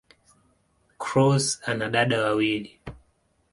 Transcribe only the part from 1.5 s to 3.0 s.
ana dada wawili.